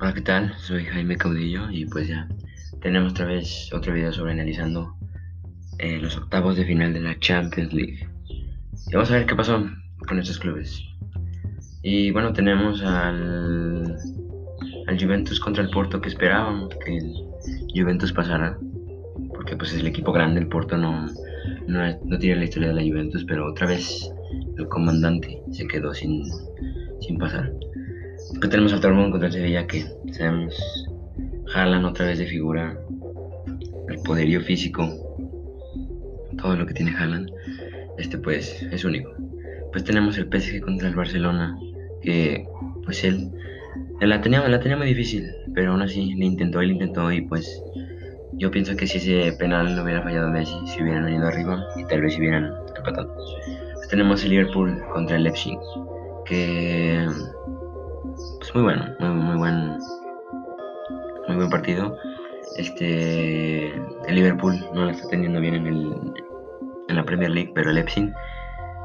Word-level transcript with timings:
Hola, 0.00 0.14
¿qué 0.14 0.20
tal? 0.20 0.54
Soy 0.58 0.84
Jaime 0.84 1.16
Caudillo 1.16 1.68
y 1.72 1.84
pues 1.84 2.06
ya 2.06 2.28
tenemos 2.80 3.10
otra 3.10 3.26
vez 3.26 3.68
otro 3.72 3.92
video 3.92 4.12
sobre 4.12 4.30
analizando 4.30 4.94
eh, 5.80 5.98
los 6.00 6.16
octavos 6.16 6.56
de 6.56 6.64
final 6.64 6.94
de 6.94 7.00
la 7.00 7.18
Champions 7.18 7.72
League. 7.72 8.08
Y 8.28 8.92
vamos 8.92 9.10
a 9.10 9.14
ver 9.14 9.26
qué 9.26 9.34
pasó 9.34 9.68
con 10.06 10.20
estos 10.20 10.38
clubes. 10.38 10.80
Y 11.82 12.12
bueno, 12.12 12.32
tenemos 12.32 12.80
al, 12.84 13.96
al 14.86 15.02
Juventus 15.02 15.40
contra 15.40 15.64
el 15.64 15.70
Porto 15.70 16.00
que 16.00 16.10
esperábamos 16.10 16.68
que 16.84 16.96
el 16.96 17.12
Juventus 17.74 18.12
pasara. 18.12 18.56
Porque 19.34 19.56
pues 19.56 19.72
es 19.72 19.80
el 19.80 19.88
equipo 19.88 20.12
grande, 20.12 20.38
el 20.38 20.46
Porto 20.46 20.76
no, 20.76 21.08
no, 21.66 21.98
no 22.04 22.18
tiene 22.20 22.36
la 22.36 22.44
historia 22.44 22.68
de 22.68 22.74
la 22.74 22.82
Juventus, 22.82 23.24
pero 23.24 23.50
otra 23.50 23.66
vez 23.66 24.08
el 24.56 24.68
comandante 24.68 25.42
se 25.50 25.66
quedó 25.66 25.92
sin, 25.92 26.24
sin 27.00 27.18
pasar. 27.18 27.52
Después 28.30 28.50
tenemos 28.50 28.72
al 28.72 28.80
Dortmund 28.80 29.10
contra 29.10 29.28
el 29.28 29.32
Sevilla 29.32 29.66
que 29.66 29.84
sabemos 30.12 30.54
jalan 31.46 31.84
otra 31.84 32.06
vez 32.06 32.18
de 32.18 32.26
figura 32.26 32.78
el 33.88 33.98
poderío 34.04 34.40
físico, 34.42 34.86
todo 36.36 36.56
lo 36.56 36.66
que 36.66 36.74
tiene 36.74 36.94
Haaland, 36.94 37.30
este 37.96 38.18
pues 38.18 38.62
es 38.70 38.84
único. 38.84 39.10
Pues 39.72 39.84
tenemos 39.84 40.18
el 40.18 40.24
PSG 40.24 40.60
contra 40.60 40.88
el 40.88 40.94
Barcelona, 40.94 41.58
que 42.02 42.46
pues 42.84 43.02
él, 43.04 43.30
él 44.00 44.08
la, 44.08 44.20
tenía, 44.20 44.46
la 44.46 44.60
tenía 44.60 44.76
muy 44.76 44.88
difícil, 44.88 45.30
pero 45.54 45.72
aún 45.72 45.82
así 45.82 46.14
le 46.14 46.26
intentó, 46.26 46.60
él 46.60 46.72
intentó 46.72 47.10
y 47.10 47.22
pues 47.22 47.62
yo 48.34 48.50
pienso 48.50 48.76
que 48.76 48.86
si 48.86 48.98
ese 48.98 49.32
penal 49.36 49.74
no 49.74 49.82
hubiera 49.82 50.02
fallado 50.02 50.30
Messi, 50.30 50.54
si 50.66 50.82
hubieran 50.82 51.04
venido 51.04 51.26
arriba 51.26 51.64
y 51.76 51.84
tal 51.86 52.02
vez 52.02 52.12
si 52.14 52.20
hubieran 52.20 52.52
empatado. 52.76 53.14
Pues 53.74 53.88
tenemos 53.88 54.22
el 54.22 54.30
Liverpool 54.30 54.80
contra 54.92 55.16
el 55.16 55.24
Leipzig, 55.24 55.58
que 56.24 57.06
pues 58.52 58.54
muy 58.54 58.62
bueno, 58.62 58.94
muy, 58.98 59.08
muy 59.10 59.36
buen 59.36 59.78
muy 61.26 61.36
buen 61.36 61.50
partido. 61.50 61.96
Este 62.56 63.68
el 63.68 64.14
Liverpool 64.14 64.58
no 64.72 64.86
lo 64.86 64.90
está 64.90 65.06
teniendo 65.08 65.40
bien 65.40 65.54
en 65.54 65.66
el 65.66 66.14
en 66.88 66.96
la 66.96 67.04
Premier 67.04 67.30
League, 67.30 67.52
pero 67.54 67.70
el 67.70 67.76
Leipzig 67.76 68.10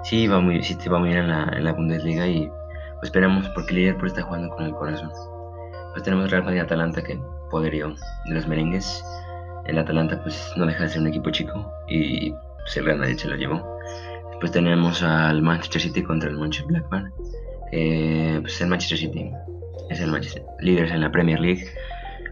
sí 0.04 0.28
va 0.28 0.42
muy 0.42 0.62
sí 0.64 0.78
va 0.90 1.00
muy 1.00 1.10
bien 1.10 1.22
en 1.22 1.30
la, 1.30 1.44
en 1.56 1.64
la 1.64 1.72
Bundesliga 1.72 2.28
y 2.28 2.48
pues 2.96 3.04
esperamos 3.04 3.48
porque 3.50 3.70
el 3.70 3.76
Liverpool 3.78 4.08
está 4.08 4.24
jugando 4.24 4.50
con 4.50 4.66
el 4.66 4.74
corazón. 4.74 5.10
Pues 5.92 6.04
tenemos 6.04 6.30
Real 6.30 6.44
Madrid 6.44 6.60
Atalanta 6.60 7.02
que 7.02 7.18
poderío 7.50 7.96
de 8.26 8.34
los 8.34 8.48
merengues. 8.48 9.04
El 9.66 9.78
Atalanta 9.80 10.22
pues 10.22 10.52
no 10.58 10.66
deja 10.66 10.84
de 10.84 10.90
ser 10.90 11.02
un 11.02 11.08
equipo 11.08 11.30
chico 11.30 11.72
y 11.88 12.32
pues, 12.32 12.76
el 12.76 12.86
Real 12.86 13.00
Madrid 13.00 13.18
se 13.18 13.30
lo 13.30 13.38
llevó. 13.38 13.80
Después 14.32 14.52
tenemos 14.52 15.02
al 15.04 15.42
Manchester 15.42 15.82
City 15.82 16.04
contra 16.04 16.30
el 16.30 16.38
Manchester 16.38 16.68
Blackburn. 16.68 17.14
Eh, 17.72 18.40
pues 18.42 18.60
el 18.60 18.68
Manchester 18.68 18.98
City 18.98 19.32
es 19.90 20.00
el 20.00 20.12
Manchester, 20.12 20.44
líderes 20.60 20.92
en 20.92 21.02
la 21.02 21.12
Premier 21.12 21.40
League. 21.40 21.66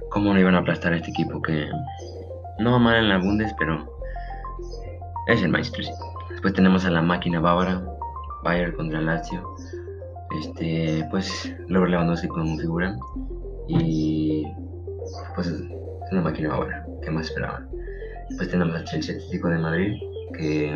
¿Cómo 0.09 0.33
no 0.33 0.39
iban 0.39 0.55
a 0.55 0.59
aplastar 0.59 0.93
a 0.93 0.97
este 0.97 1.11
equipo 1.11 1.41
que 1.41 1.67
no 2.59 2.71
va 2.73 2.79
mal 2.79 2.95
en 2.97 3.09
la 3.09 3.17
Bundes, 3.17 3.53
pero 3.57 3.97
es 5.27 5.41
el 5.41 5.49
Manchester? 5.49 5.85
Después 6.29 6.53
tenemos 6.53 6.85
a 6.85 6.91
la 6.91 7.01
máquina 7.01 7.39
bávara, 7.39 7.81
Bayern 8.43 8.73
contra 8.73 9.01
Lazio. 9.01 9.55
Este, 10.39 11.05
pues 11.11 11.53
Robert 11.67 11.91
Lewandowski 11.91 12.27
como 12.29 12.57
figura 12.57 12.97
y 13.67 14.45
pues 15.35 15.47
es 15.47 15.61
una 16.11 16.21
máquina 16.21 16.49
bávara, 16.49 16.85
¿qué 17.03 17.11
más 17.11 17.27
esperaban? 17.27 17.69
Después 18.29 18.49
tenemos 18.49 18.75
al 18.75 18.85
Chelsea 18.85 19.15
Atlético 19.15 19.49
de 19.49 19.57
Madrid 19.57 20.01
que 20.37 20.71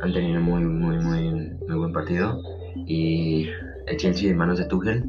han 0.00 0.12
tenido 0.12 0.40
muy 0.40 0.62
muy 0.62 0.98
muy 0.98 1.56
muy 1.68 1.76
buen 1.76 1.92
partido 1.92 2.40
y 2.74 3.50
el 3.86 3.96
Chelsea 3.98 4.30
en 4.30 4.38
manos 4.38 4.58
de 4.58 4.64
Tuchel 4.64 5.04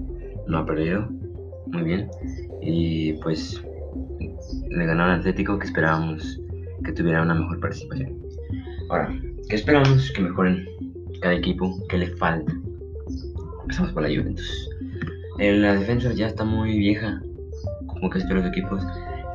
no 0.50 0.58
ha 0.58 0.66
perdido 0.66 1.08
muy 1.68 1.84
bien 1.84 2.10
y 2.62 3.14
pues 3.22 3.64
le 4.70 4.86
ganó 4.86 5.04
al 5.04 5.20
Atlético 5.20 5.58
que 5.58 5.68
esperábamos 5.68 6.40
que 6.84 6.92
tuviera 6.92 7.22
una 7.22 7.36
mejor 7.36 7.60
participación. 7.60 8.18
Ahora, 8.90 9.14
¿qué 9.48 9.56
esperamos 9.56 10.12
que 10.12 10.22
mejoren 10.22 10.66
cada 11.22 11.36
equipo? 11.36 11.78
¿Qué 11.90 11.98
le 11.98 12.08
falta? 12.18 12.52
Empezamos 13.62 13.92
por 13.94 14.04
la 14.04 14.10
Juventus. 14.10 14.70
En 15.38 15.62
la 15.62 15.76
defensa 15.76 16.12
ya 16.14 16.28
está 16.28 16.44
muy 16.44 16.78
vieja, 16.78 17.22
como 17.86 18.10
que 18.10 18.18
espero 18.18 18.40
los 18.40 18.50
equipos 18.50 18.84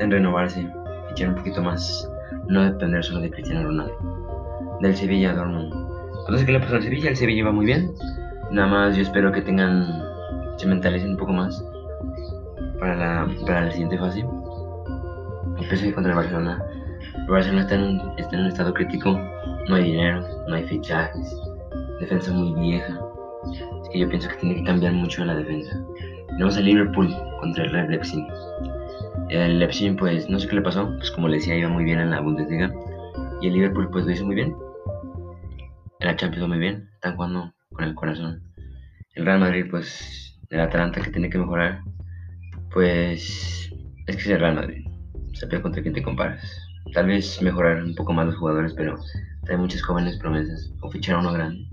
en 0.00 0.10
renovarse, 0.10 0.66
echar 1.12 1.28
un 1.30 1.36
poquito 1.36 1.62
más, 1.62 2.10
no 2.48 2.64
depender 2.64 3.04
solo 3.04 3.20
de 3.20 3.30
Cristiano 3.30 3.64
Ronaldo. 3.64 4.78
Del 4.80 4.96
Sevilla 4.96 5.34
Dortmund. 5.34 5.72
No 6.28 6.38
sé 6.38 6.44
qué 6.44 6.52
le 6.52 6.60
pasó 6.60 6.76
al 6.76 6.82
Sevilla, 6.82 7.10
el 7.10 7.16
Sevilla 7.16 7.44
va 7.44 7.52
muy 7.52 7.66
bien. 7.66 7.90
Nada 8.50 8.66
más 8.66 8.96
yo 8.96 9.02
espero 9.02 9.32
que 9.32 9.40
tengan, 9.42 9.86
se 10.56 10.66
mentalicen 10.66 11.10
un 11.10 11.16
poco 11.16 11.32
más 11.32 11.64
para 12.78 12.96
la, 12.96 13.28
para 13.46 13.66
la 13.66 13.70
siguiente 13.70 13.98
fase. 13.98 14.24
El 15.58 15.94
contra 15.94 16.12
el 16.12 16.16
Barcelona. 16.16 16.62
El 17.16 17.26
Barcelona 17.26 17.62
está 17.62 17.74
en, 17.74 18.00
está 18.18 18.36
en 18.36 18.42
un 18.42 18.48
estado 18.48 18.74
crítico, 18.74 19.18
no 19.68 19.74
hay 19.74 19.84
dinero, 19.84 20.26
no 20.48 20.54
hay 20.54 20.64
fichajes, 20.64 21.40
defensa 22.00 22.32
muy 22.32 22.52
vieja. 22.60 23.00
Es 23.82 23.88
que 23.90 23.98
yo 24.00 24.08
pienso 24.08 24.28
que 24.28 24.36
tiene 24.36 24.56
que 24.56 24.64
cambiar 24.64 24.92
mucho 24.92 25.24
la 25.24 25.36
defensa. 25.36 25.80
Tenemos 26.28 26.56
a 26.56 26.60
Liverpool 26.60 27.14
contra 27.40 27.64
el 27.64 27.90
Leipzig. 27.90 28.26
El 29.30 29.58
Leipzig, 29.58 29.96
pues, 29.96 30.28
no 30.28 30.38
sé 30.38 30.48
qué 30.48 30.56
le 30.56 30.62
pasó, 30.62 30.86
pues 30.96 31.10
como 31.12 31.28
le 31.28 31.36
decía, 31.36 31.56
iba 31.56 31.68
muy 31.68 31.84
bien 31.84 32.00
en 32.00 32.10
la 32.10 32.20
Bundesliga. 32.20 32.72
Y 33.40 33.48
el 33.48 33.54
Liverpool, 33.54 33.88
pues, 33.90 34.04
lo 34.04 34.12
hizo 34.12 34.26
muy 34.26 34.34
bien. 34.34 34.54
En 36.00 36.08
la 36.08 36.16
Champions 36.16 36.48
muy 36.48 36.58
bien, 36.58 36.88
están 36.94 37.16
jugando 37.16 37.52
con 37.72 37.84
el 37.84 37.94
corazón. 37.94 38.42
El 39.14 39.26
Real 39.26 39.40
Madrid, 39.40 39.66
pues, 39.70 40.33
el 40.54 40.60
Atalanta 40.60 41.00
que 41.00 41.10
tiene 41.10 41.28
que 41.28 41.38
mejorar, 41.38 41.82
pues, 42.72 43.72
es 44.06 44.16
que 44.16 44.22
es 44.22 44.26
el 44.28 44.40
Real 44.40 44.54
Madrid. 44.54 44.86
Sabía 45.32 45.60
contra 45.60 45.82
quién 45.82 45.94
te 45.94 46.02
comparas. 46.02 46.44
Tal 46.92 47.06
vez 47.06 47.42
mejorar 47.42 47.82
un 47.82 47.94
poco 47.96 48.12
más 48.12 48.26
los 48.26 48.36
jugadores, 48.36 48.72
pero 48.74 48.96
hay 49.48 49.56
muchas 49.56 49.82
jóvenes 49.82 50.16
promesas. 50.18 50.72
O 50.80 50.90
fichar 50.90 51.16
a 51.16 51.20
uno 51.20 51.32
grande. 51.32 51.66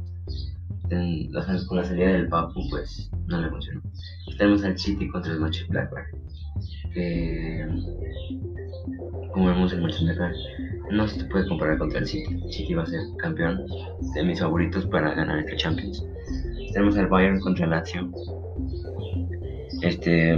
con 1.67 1.77
la 1.77 1.83
salida 1.83 2.07
del 2.07 2.27
Papu, 2.27 2.67
pues, 2.71 3.11
no 3.27 3.39
le 3.39 3.49
funcionó. 3.49 3.81
Tenemos 4.37 4.63
al 4.63 4.77
City 4.77 5.07
contra 5.09 5.31
el 5.31 5.39
Manchester 5.39 5.69
Blackburn. 5.69 6.05
Que, 6.91 7.67
como 9.31 9.45
vemos, 9.45 9.73
el 9.73 9.81
Manchester 9.81 10.15
Blackburn 10.15 10.97
no 10.97 11.07
se 11.07 11.23
puede 11.25 11.47
comparar 11.47 11.77
contra 11.77 11.99
el 11.99 12.07
City. 12.07 12.33
El 12.33 12.51
City 12.51 12.73
va 12.73 12.81
a 12.83 12.87
ser 12.87 13.01
campeón 13.19 13.63
de 14.15 14.23
mis 14.23 14.39
favoritos 14.39 14.87
para 14.87 15.13
ganar 15.13 15.37
esta 15.39 15.55
Champions. 15.55 16.03
Tenemos 16.73 16.97
al 16.97 17.07
Bayern 17.07 17.39
contra 17.41 17.65
el 17.65 17.71
Lazio. 17.71 18.11
Este. 19.81 20.37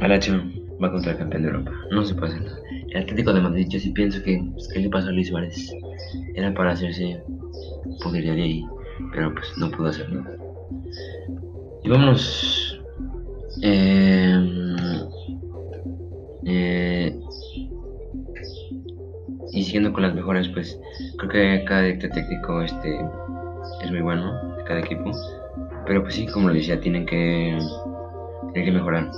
Lazio 0.00 0.42
va 0.82 0.90
contra 0.90 1.12
el 1.12 1.18
campeón 1.18 1.42
de 1.42 1.48
Europa. 1.48 1.72
No 1.90 2.04
se 2.04 2.14
puede 2.14 2.32
hacer 2.32 2.44
nada. 2.44 2.58
El 2.90 3.02
Atlético 3.02 3.32
de 3.32 3.40
Madrid, 3.40 3.66
yo 3.68 3.78
sí 3.78 3.90
pienso 3.90 4.22
que. 4.22 4.42
Pues, 4.52 4.68
¿Qué 4.68 4.80
le 4.80 4.90
pasó 4.90 5.08
a 5.08 5.12
Luis 5.12 5.28
Suárez? 5.28 5.72
Era 6.34 6.52
para 6.54 6.72
hacerse 6.72 7.22
podería 8.02 8.34
de 8.34 8.42
ahí. 8.42 8.66
Pero 9.12 9.32
pues 9.34 9.46
no 9.56 9.70
pudo 9.70 9.88
hacer 9.88 10.12
nada. 10.12 10.36
Y 11.82 11.88
vámonos. 11.88 12.80
Eh, 13.62 14.52
eh, 16.44 17.16
y 19.52 19.62
siguiendo 19.62 19.92
con 19.92 20.02
las 20.02 20.14
mejoras, 20.14 20.48
pues 20.48 20.78
creo 21.18 21.30
que 21.30 21.64
cada 21.64 21.82
técnico 21.82 22.62
este, 22.62 22.98
es 23.84 23.90
muy 23.90 24.00
bueno 24.00 24.56
cada 24.66 24.80
equipo. 24.80 25.12
Pero 25.86 26.02
pues 26.02 26.14
sí, 26.14 26.26
como 26.26 26.48
lo 26.48 26.54
decía, 26.54 26.80
tienen 26.80 27.06
que, 27.06 27.58
tienen 28.52 28.64
que 28.64 28.72
mejorar 28.72 29.10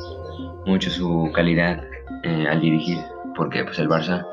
mucho 0.67 0.91
su 0.91 1.31
calidad 1.35 1.83
eh, 2.23 2.47
al 2.49 2.61
dirigir. 2.61 2.99
Porque 3.37 3.65
pues 3.65 3.79
el 3.79 3.89
Barça, 3.89 4.27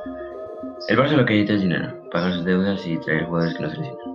el 0.87 0.97
Barça 0.97 1.11
lo 1.11 1.25
que 1.25 1.33
necesita 1.33 1.53
es 1.53 1.61
dinero, 1.61 2.09
pagar 2.11 2.33
sus 2.33 2.45
deudas 2.45 2.85
y 2.85 2.97
traer 2.97 3.25
jugadores 3.25 3.55
que 3.55 3.63
no 3.63 3.69
se 3.69 3.77
necesitan. 3.79 4.11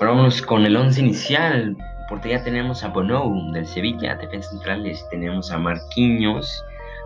Ahora 0.00 0.10
vamos 0.14 0.42
con 0.42 0.64
el 0.64 0.76
11 0.76 1.00
inicial. 1.00 1.76
Porque 2.08 2.30
ya 2.30 2.44
tenemos 2.44 2.84
a 2.84 2.88
Bonou 2.88 3.52
del 3.52 3.64
Sevilla, 3.64 4.16
defensa 4.16 4.50
centrales. 4.50 5.06
Tenemos 5.10 5.50
a 5.50 5.56
Marquinhos 5.56 6.62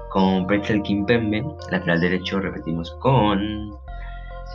con 0.08 0.46
Pretzel 0.46 0.82
Kimpembe, 0.82 1.44
lateral 1.70 2.00
derecho, 2.00 2.40
repetimos 2.40 2.90
con 3.00 3.70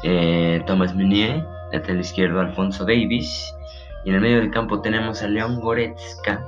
eh, 0.04 0.62
Thomas 0.66 0.96
Meunier, 0.96 1.46
lateral 1.72 2.00
izquierdo 2.00 2.42
Alfonso 2.42 2.84
Davis, 2.84 3.56
y 4.04 4.10
en 4.10 4.16
el 4.16 4.22
medio 4.22 4.38
del 4.38 4.52
campo 4.52 4.82
tenemos 4.82 5.22
a 5.22 5.28
León 5.28 5.60
Goretzka 5.60 6.46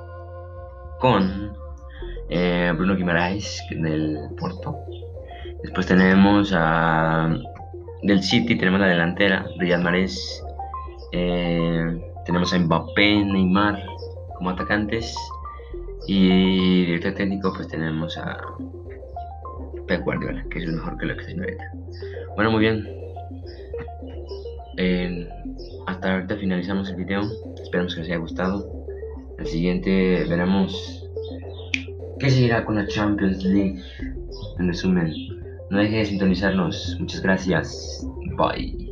con 0.99 1.53
eh, 2.29 2.71
Bruno 2.75 2.95
Guimaraes 2.95 3.61
del 3.69 4.29
Porto. 4.39 4.75
Después 5.61 5.85
tenemos 5.85 6.53
a 6.55 7.35
del 8.01 8.21
City, 8.21 8.57
tenemos 8.57 8.81
la 8.81 8.87
delantera, 8.87 9.45
Riyad 9.57 9.81
Mahrez, 9.81 10.43
eh, 11.11 12.01
tenemos 12.25 12.53
a 12.53 12.59
Mbappé, 12.59 13.23
Neymar 13.25 13.81
como 14.35 14.49
atacantes 14.49 15.15
y 16.07 16.85
director 16.85 17.13
técnico 17.13 17.53
pues 17.53 17.67
tenemos 17.69 18.17
a 18.17 18.37
Pep 19.87 20.03
Guardiola, 20.03 20.43
que 20.49 20.59
es 20.59 20.65
lo 20.65 20.73
mejor 20.73 20.97
que 20.97 21.05
lo 21.05 21.15
que 21.15 21.23
se 21.23 21.31
ahorita. 21.31 21.71
Bueno, 22.35 22.51
muy 22.51 22.59
bien. 22.61 22.87
Eh, 24.77 25.29
hasta 25.85 26.13
ahorita 26.13 26.37
finalizamos 26.37 26.89
el 26.89 26.95
video. 26.95 27.23
Esperamos 27.61 27.95
que 27.95 28.01
les 28.01 28.09
haya 28.09 28.19
gustado. 28.19 28.85
El 29.37 29.47
siguiente 29.47 30.25
veremos 30.29 31.03
¿Qué 32.23 32.29
seguirá 32.29 32.63
con 32.63 32.75
la 32.75 32.87
Champions 32.87 33.43
League? 33.43 33.81
En 34.57 34.67
resumen, 34.69 35.13
no 35.69 35.79
deje 35.79 35.97
de 35.97 36.05
sintonizarnos. 36.05 36.95
Muchas 36.97 37.21
gracias. 37.21 38.07
Bye. 38.37 38.82